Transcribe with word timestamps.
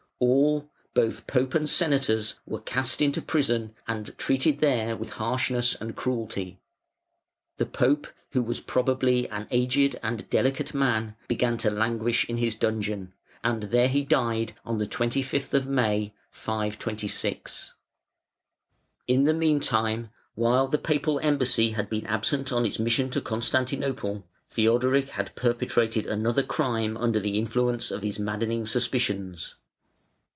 All, 0.23 0.69
both 0.93 1.25
Pope 1.25 1.55
and 1.55 1.67
Senators, 1.67 2.35
were 2.45 2.59
cast 2.61 3.01
into 3.01 3.23
prison 3.23 3.73
and 3.87 4.05
there 4.05 4.13
treated 4.17 4.61
with 4.99 5.09
harshness 5.09 5.73
and 5.73 5.95
cruelty. 5.95 6.59
The 7.57 7.65
Pope, 7.65 8.05
who 8.33 8.43
was 8.43 8.59
probably 8.59 9.27
an 9.29 9.47
aged 9.49 9.97
and 10.03 10.29
delicate 10.29 10.75
man, 10.75 11.15
began 11.27 11.57
to 11.59 11.71
languish 11.71 12.25
in 12.29 12.37
his 12.37 12.53
dungeon, 12.53 13.13
and 13.43 13.63
there 13.63 13.87
he 13.87 14.03
died 14.03 14.53
on 14.63 14.77
the 14.77 14.85
25th 14.85 15.55
of 15.55 15.65
May, 15.65 16.13
526. 16.29 17.73
In 19.07 19.23
the 19.23 19.33
meantime, 19.33 20.11
while 20.35 20.67
the 20.67 20.77
Papal 20.77 21.19
embassy 21.21 21.71
had 21.71 21.89
been 21.89 22.05
absent 22.05 22.51
on 22.51 22.63
its 22.63 22.77
mission 22.77 23.09
to 23.09 23.21
Constantinople, 23.21 24.27
Theodoric 24.51 25.09
had 25.09 25.33
perpetrated 25.33 26.05
another 26.05 26.43
crime 26.43 26.95
under 26.95 27.19
the 27.19 27.39
influence 27.39 27.89
of 27.89 28.03
his 28.03 28.19
maddening 28.19 28.67
suspicions. 28.67 29.55